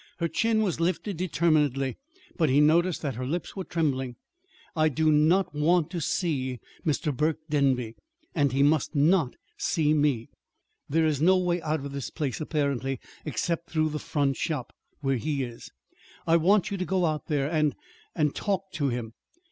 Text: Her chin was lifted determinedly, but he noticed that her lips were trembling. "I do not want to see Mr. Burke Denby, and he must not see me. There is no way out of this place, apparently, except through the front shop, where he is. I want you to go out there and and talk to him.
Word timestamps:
Her 0.17 0.27
chin 0.27 0.63
was 0.63 0.79
lifted 0.79 1.17
determinedly, 1.17 1.95
but 2.35 2.49
he 2.49 2.59
noticed 2.59 3.03
that 3.03 3.13
her 3.13 3.25
lips 3.27 3.55
were 3.55 3.63
trembling. 3.63 4.15
"I 4.75 4.89
do 4.89 5.11
not 5.11 5.53
want 5.53 5.91
to 5.91 6.01
see 6.01 6.59
Mr. 6.83 7.15
Burke 7.15 7.37
Denby, 7.51 7.93
and 8.33 8.51
he 8.51 8.63
must 8.63 8.95
not 8.95 9.35
see 9.59 9.93
me. 9.93 10.29
There 10.89 11.05
is 11.05 11.21
no 11.21 11.37
way 11.37 11.61
out 11.61 11.81
of 11.85 11.91
this 11.91 12.09
place, 12.09 12.41
apparently, 12.41 12.99
except 13.25 13.69
through 13.69 13.89
the 13.89 13.99
front 13.99 14.37
shop, 14.37 14.73
where 15.01 15.17
he 15.17 15.43
is. 15.43 15.69
I 16.25 16.35
want 16.35 16.71
you 16.71 16.77
to 16.77 16.85
go 16.85 17.05
out 17.05 17.27
there 17.27 17.47
and 17.47 17.75
and 18.15 18.33
talk 18.33 18.71
to 18.77 18.89
him. 18.89 19.13